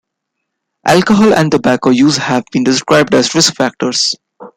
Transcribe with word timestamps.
Alcohol 0.87 1.31
and 1.35 1.51
tobacco 1.51 1.91
use 1.91 2.17
have 2.17 2.43
been 2.51 2.63
described 2.63 3.13
as 3.13 3.35
risk 3.35 3.53
factors. 3.55 4.15